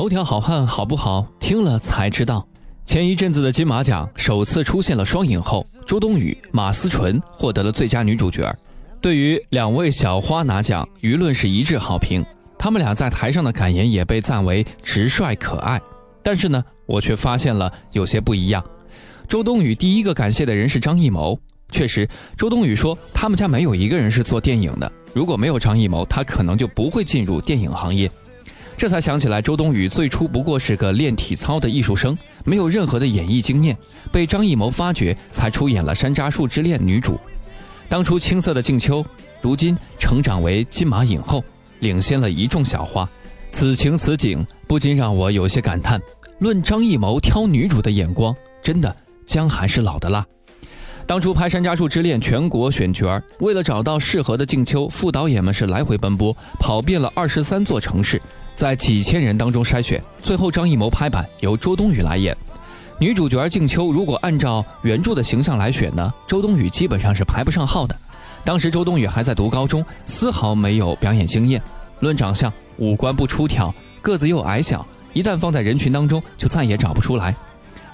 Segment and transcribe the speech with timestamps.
[0.00, 1.26] 头条好汉好不好？
[1.38, 2.42] 听了才知道。
[2.86, 8.50] 前一阵子的金马奖首次出现了双影后，周冬雨、马思纯获得了最佳女主角。
[9.02, 12.24] 对于两位小花拿奖，舆论是一致好评。
[12.58, 15.78] 他们俩在台上的感言也被赞为直率可爱。
[16.22, 18.64] 但是呢，我却发现了有些不一样。
[19.28, 21.38] 周冬雨第一个感谢的人是张艺谋。
[21.72, 22.08] 确实，
[22.38, 24.90] 周冬雨说他们家没有一个人是做电影的。
[25.12, 28.10] 如果没有张艺谋，他可能就不会进入电影行业。
[28.80, 32.16] 这才想起来，周冬雨最初不过是个练体操的艺术生，
[32.46, 33.76] 没有任何的演艺经验，
[34.10, 37.20] 被张艺谋发掘，才出演了《山楂树之恋》女主。
[37.90, 39.04] 当初青涩的静秋，
[39.42, 41.44] 如今成长为金马影后，
[41.80, 43.06] 领先了一众小花。
[43.50, 46.00] 此情此景，不禁让我有些感叹：
[46.38, 50.26] 论张艺谋挑女主的眼光，真的姜还是老的辣。
[51.06, 58.18] 当初拍《山楂树之恋》，全国选角，为了找到适合的静秋，副导演们是来回奔波，跑遍了二十三座城市。
[58.60, 62.36] 在几千人当中筛选，最后张艺谋拍板由周冬雨来演
[62.98, 63.90] 女主角静秋。
[63.90, 67.96] 如果按照原著的形象来选呢，周冬雨基本上是排不上号的。
[68.44, 71.62] 当时周冬雨还在读高中，丝毫没有表演经验。
[72.00, 77.34] 论长相，五官不出挑，个子又矮小，一旦放在人群当中，就再也找不出来。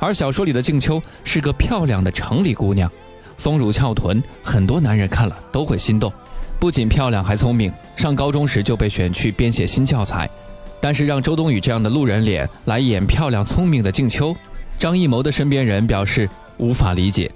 [0.00, 2.90] 而小说里的静秋是个漂亮的城里姑娘，
[3.38, 6.12] 丰乳翘臀，很多男人看了都会心动。
[6.58, 7.72] 不仅漂亮，还聪明。
[7.94, 10.28] 上高中时就被选去编写新教材。
[10.80, 14.34] 但是让周冬雨这样的路人脸来演漂亮聪明的静秋，
[14.78, 17.30] 张艺谋的身边人表示无法理解。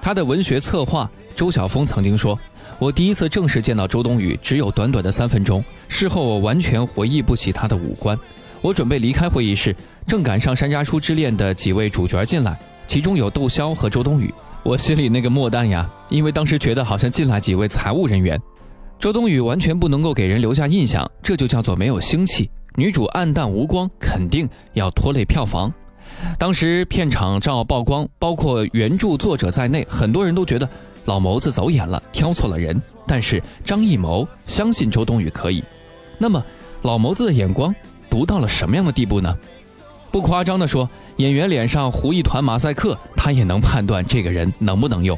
[0.00, 2.38] 他的文学策划周晓峰曾经说
[2.78, 8.18] ：“我第一次正式见到周冬雨只有短短的三分钟，事后我完全回忆不起她的五官。
[8.60, 9.74] 我准备离开会议室，
[10.06, 14.32] 正赶上《山楂树之恋》的几位主角进来，其中有窦骁和周冬雨。
[14.62, 18.40] 我心里那个莫丹呀，因为当时觉得好像进来几位财务人员。
[18.98, 25.72] 周冬雨完全不能够给人留下印象，这就叫做没有腥气。”女主暗淡无光，肯定要拖累票房。
[26.38, 30.68] 当时片场照曝光，包括原著作者在内，很多人都觉得
[31.04, 32.80] 老谋子走眼了，挑错了人。
[33.06, 35.62] 但是张艺谋相信周冬雨可以。
[36.18, 36.44] 那么
[36.82, 37.72] 老谋子的眼光
[38.10, 39.36] 读到了什么样的地步呢？
[40.10, 45.16] 不夸张地说，演员脸上糊一团马赛克，他也能判断这个人能不能用。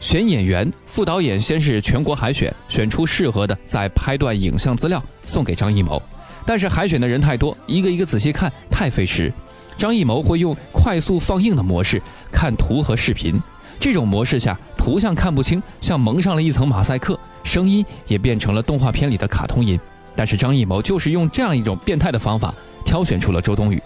[0.00, 6.02] 选演员，副导演先是全国海选，选出适合的，再拍段影像资料送给张艺谋。
[6.44, 9.32] 但是海选的人太多，一个一个仔细看太费时。
[9.78, 13.40] 张艺谋会用快速放映的模式看图和视频，
[13.78, 19.80] 这种模式下图像看不清，像蒙上了一层马赛克，声音也变成了动画片里的卡通音。
[20.14, 22.52] 但是张艺谋就是用这样一种变态的方法
[22.84, 23.82] 挑选出了周冬雨。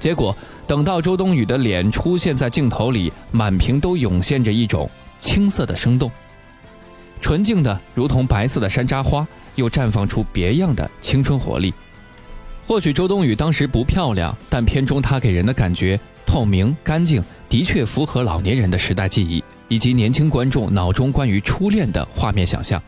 [0.00, 0.34] 结果
[0.66, 4.88] 等到周冬雨的脸出现在镜头里，满屏都涌现着一种
[5.18, 6.10] 青涩的生动，
[7.20, 9.26] 纯净的如同白色的山楂花，
[9.56, 11.74] 又绽放出别样的青春活力。
[12.66, 22.82] 或许周冬雨当时不漂亮，但片中她给人的感觉透明干净，的确符合老年人的时代记忆，以及年轻观众脑中关于初恋的画面想象。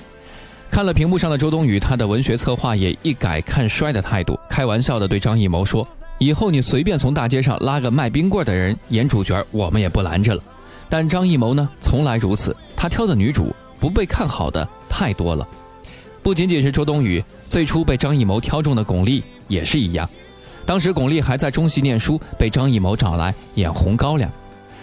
[0.71, 5.87] 看了屏幕上的周冬雨，她的文学策划也一改看衰的态度，开玩笑的对张艺谋说
[6.19, 10.43] ：“以后你随便从大街上拉个卖冰棍的人演主角，我们也不拦着了。”
[10.89, 15.47] 但张艺谋呢，从来如此，他挑的女主不被看好的太多了。
[16.27, 20.11] 不仅仅是周冬雨，最初被张艺谋挑中的巩俐也是一样。
[20.67, 24.29] 当时巩俐还在中戏念书，被张艺谋找来演红高粱。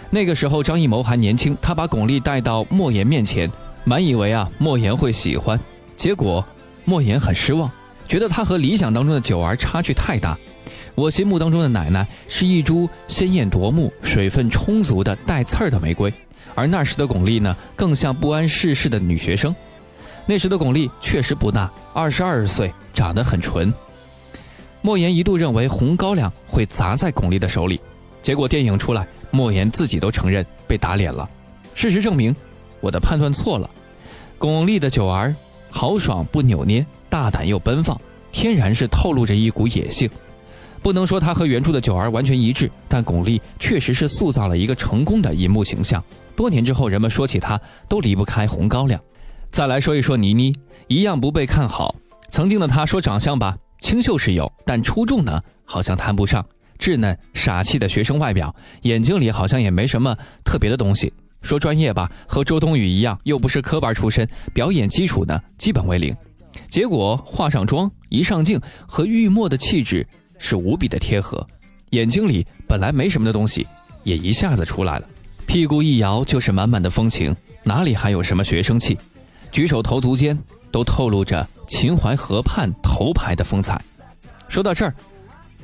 [0.08, 3.52] 那个时候张艺谋还年轻，他把巩俐带到莫言面前，
[3.84, 5.60] 满以为啊莫言会喜欢。
[5.98, 6.42] 结果
[6.86, 7.70] 莫言很失望，
[8.08, 10.38] 觉得他和理想当中的九儿差距太大。
[10.94, 16.10] 我心目当中的奶奶是一株鲜艳夺目、水分充足的带刺儿的玫瑰，
[16.54, 19.54] 而那时的巩俐呢，更像不谙世事的女学生。
[20.26, 23.72] 那时的巩俐确实不大，二十二岁，长得很纯。
[24.80, 27.78] 莫言一度认为红高粱会砸在巩俐的手里，
[28.22, 31.28] 结果电影出来，莫言自己都承认被打脸了。
[31.74, 32.34] 事实证明，
[32.80, 33.68] 我的判断错了。
[34.38, 35.34] 巩俐的九儿
[35.70, 38.00] 豪爽不扭捏，大胆又奔放，
[38.32, 40.08] 天然是透露着一股野性。
[40.82, 46.02] 不能说她和原著的九儿完全一致，但巩俐确实是塑造了一个成功的银幕形象。
[46.36, 49.00] 多年之后，人们说起她，都离不开红高粱。
[49.54, 50.52] 再来说一说倪妮，
[50.88, 51.94] 一样不被看好。
[52.28, 56.44] 曾经的她说长相吧，清秀是有，但出众呢，好像谈不上。
[56.76, 58.52] 稚嫩傻气的学生外表，
[58.82, 60.12] 眼睛里好像也没什么
[60.44, 61.14] 特别的东西。
[61.40, 66.12] 说专业吧，和周冬雨一样，又不是科班出身，表演基础呢基本为零。
[66.68, 70.04] 结果化上妆，一上镜，和玉墨的气质
[70.36, 71.46] 是无比的贴合。
[71.90, 73.64] 眼睛里本来没什么的东西，
[74.02, 75.06] 也一下子出来了。
[75.46, 78.98] 屁股一摇就是满满的风情，哪里还有什么学生气？
[79.54, 80.36] 举手投足间
[80.72, 83.80] 都透露着秦淮河畔头牌的风采。
[84.48, 84.92] 说到这儿，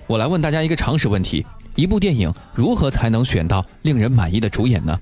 [0.06, 1.44] 我来问大家一个常识问题：
[1.74, 4.96] 一部电影如何才能选到令人满意的主演呢？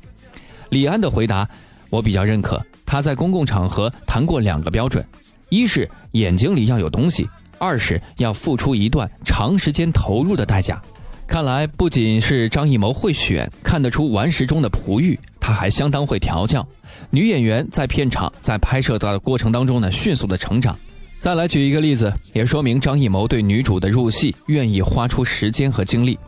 [0.70, 1.46] 李安的回答
[1.90, 5.06] 我比较认可，他在公共场合谈过两个标准：
[5.50, 10.80] 一是眼睛里要有东西，二是要付出一段长时间投入的代价。
[11.26, 16.66] 看来不仅是张艺谋会选，看得出顽石中的璞玉，他还相当会调教
[17.10, 20.78] 女演员，在片场在拍摄的过程当中呢，迅速的成长。
[21.18, 26.18] 再来举一个例子，也说明张艺谋对女主的入戏愿意花出时间和精力。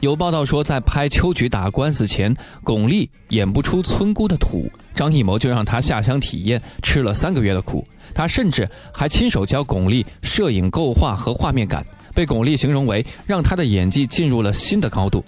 [0.00, 7.86] 有报道说，在拍《秋菊打官司》前，巩俐演不出村姑的土，张艺谋就让她下乡体验，吃了三个月的苦。
[8.14, 11.84] 他甚至还亲手教巩俐摄影构画和画面感，
[12.14, 15.24] 被巩俐形容为让她的演技进入了新的高度。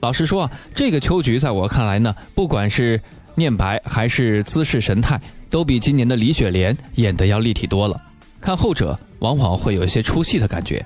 [0.00, 3.00] 老实说啊，这个秋菊在我看来呢，不管是
[3.36, 7.96] 念白还是姿势神态，都比今年的李雪莲演得要立体多了。
[8.40, 10.84] 看后者，往往会有一些出戏的感觉。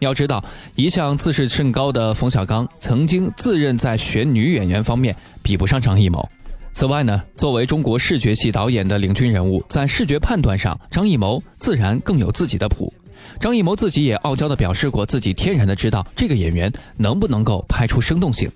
[0.00, 0.42] 要知道，
[0.76, 6.26] 一向自视甚高的冯小刚，曾经自认在选女演员方面比不上张艺谋。
[6.72, 12.90] 此外呢，作为中国视觉系导演的领军人物，在视觉判断上，张艺谋自然更有自己的谱。
[13.38, 18.50] 张艺谋自己也傲娇地表示过，自己天然的知道这个演员能不能够拍出生动性。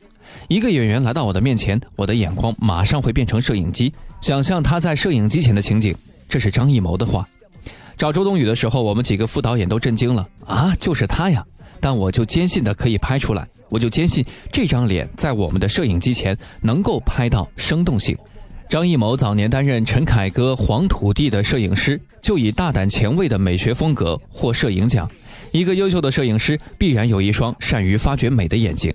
[0.49, 5.95] 一个演员来到我的面前，我的眼光马上会变成摄影机，想象他在摄影机前的情景。
[6.29, 7.27] 这是张艺谋的话。
[7.97, 10.75] 找周冬雨的时候，我们几个副导演都震惊了啊！
[10.81, 11.45] 就是他呀！
[11.81, 18.17] 但我就坚信的可以拍出来，我就坚信这张脸在我们的摄影机前能够拍到生动性。
[18.69, 25.09] 张艺谋早年担任陈凯歌《黄土地》的摄影师，就以大胆前卫的美学风格获摄影奖。
[25.53, 28.93] 一个优秀的摄影师必然有一双善于发掘美的眼睛。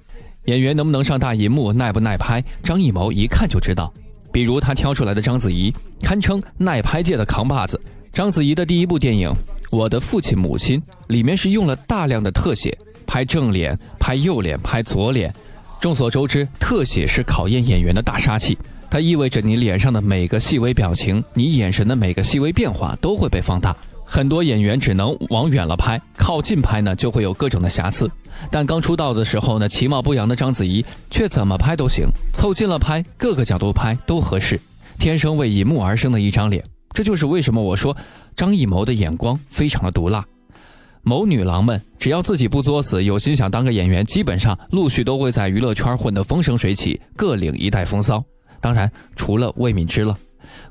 [0.49, 3.93] 演员能不能上大银幕，耐不耐拍，张艺谋一看就知道。
[4.31, 7.79] 比如他挑出来的章子怡，堪称耐拍界的扛把子。
[8.11, 9.29] 章子怡的第一部电影
[9.69, 12.75] 《我的父亲母亲》里面是用了大量的特写，
[13.05, 15.31] 拍正脸、拍右脸、拍左脸。
[15.79, 18.57] 众所周知，特写是考验演员的大杀器，
[18.89, 23.75] 它意味着你脸上的每个细微表情，你眼神的每个细微变化都会被放大。
[24.11, 28.09] 很多演员只能往远了拍，靠近拍呢就会有各种的瑕疵。
[28.49, 34.59] 但刚出道的时候呢，其貌不扬的章子怡却怎么拍都行，凑近了拍，各个角度拍都合适，
[34.97, 36.63] 天生为银幕而生的一张脸。
[36.91, 37.95] 这就是为什么我说
[38.35, 40.25] 张艺谋的眼光非常的毒辣。
[41.03, 48.23] 某女郎们只要自己不作死，有心想当个演员，基本上陆续都会在娱乐圈混得风生水起，各领一代风骚。
[48.59, 50.17] 当然，除了魏敏芝了，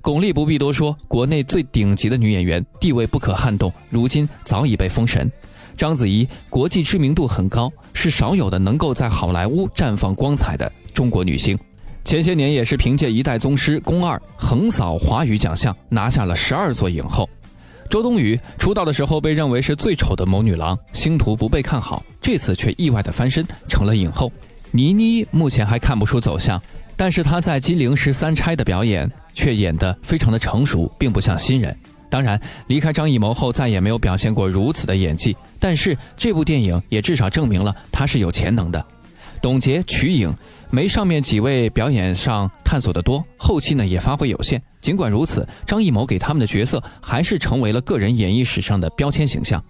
[0.01, 5.31] 巩俐不必多说，国内最顶级的女演员，地位不可撼动，如今早已被封神。
[5.77, 11.57] 章子怡国际知名度很高，是少有的能够在好莱坞绽放光彩的中国女星。
[12.05, 17.29] 前些年也是凭借《一代宗师》宫二横扫华语奖项，拿下了十二座影后。
[17.91, 24.33] 周冬雨出道的时候被认为是最丑的某女郎，星途不被看好，这次却意外的翻身成了影后。
[24.71, 26.61] 倪妮目前还看不出走向，
[26.99, 31.75] 但是他在《金陵十三钗》的表演却演得非常的成熟，并不像新人。
[32.11, 38.85] 当然，离开张艺谋后再也没有表现过如此的演技，但是这部电影也至少证明了他是有潜能的。
[39.41, 40.35] 董洁、瞿颖。
[40.71, 44.61] 没上面几位表演上探索的多，后期呢也发挥有限。
[44.83, 49.65] 尽管如此，张艺谋给他们的角色还是成为了个人演艺史上的标签形象。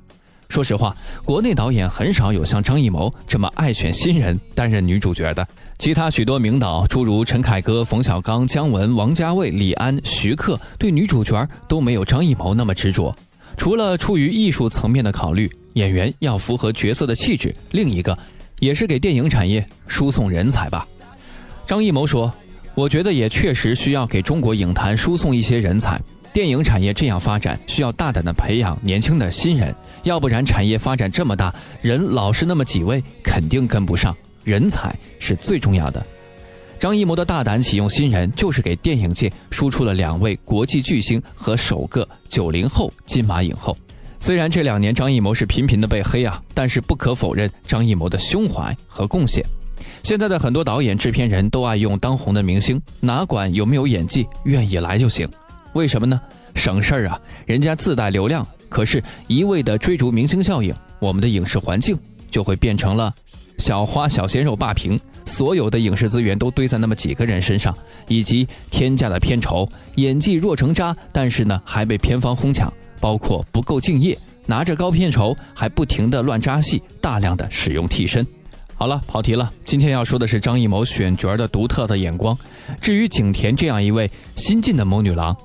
[0.48, 5.46] 说实话，国内导演很少有像张艺谋这么爱选新人担任女主角的。
[5.78, 13.14] 其他许多名导，诸如陈凯歌、冯小刚、姜文、王家卫、李安、徐克，对女主角都没有张艺谋那么执着。
[13.56, 18.16] 除了出于艺术层面的考虑，演员要符合角色的气质，另一个。
[18.60, 20.84] 也是给电影产业输送人才吧。
[21.64, 22.32] 张艺谋说
[22.74, 25.96] ：“我觉得也确实需要给中国影坛输送一些人才。
[26.38, 31.52] 电影产业这样发展，需要大胆的培养年轻的新人，要不然产业发展这么大，
[31.82, 34.16] 人老是那么几位，肯定跟不上。
[34.44, 36.06] 人才是最重要的。”
[36.78, 43.76] 张艺谋的大胆启用新人，就是给电影界输出了两位国际巨星和首个九零后金马影后。
[44.20, 49.44] 虽然这两年张艺谋是频频的被黑啊，但是不可否认张艺谋的胸怀和贡献。
[50.04, 55.28] 现在的很多导演、制片人都爱用当红的明星，哪管有没有演技，愿意来就行。
[55.78, 56.20] 为什么呢？
[56.56, 58.44] 省事儿啊，人家自带流量。
[58.68, 61.96] 可是，一味的追逐明星效应，我们的影视环境
[62.32, 63.14] 就会变成了
[63.58, 67.72] 小花小鲜肉霸屏，所有的影视资源都堆在那么几个人身上，
[68.08, 72.72] 以及天价的片酬，演技弱成渣，但是呢还被片方哄抢。
[73.00, 78.26] 包括不够敬业，拿着高片酬还不停的乱扎戏，大量的使用替身。
[78.74, 79.50] 好了，跑题了。
[79.64, 82.36] 今天要说的是张艺谋选角的独特的眼光。
[82.80, 85.36] 至于景甜这样一位新晋的谋女郎，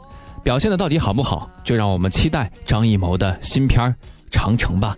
[0.43, 3.89] 表现的到底好不好，就让我们期待张艺谋的新片
[4.29, 4.95] 《长城》吧。